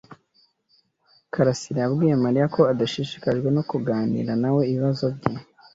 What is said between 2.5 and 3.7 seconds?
ko adashishikajwe no